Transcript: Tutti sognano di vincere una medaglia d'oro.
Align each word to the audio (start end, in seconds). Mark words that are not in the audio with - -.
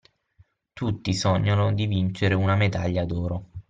Tutti 0.73 1.13
sognano 1.13 1.73
di 1.75 1.85
vincere 1.85 2.33
una 2.33 2.55
medaglia 2.55 3.05
d'oro. 3.05 3.49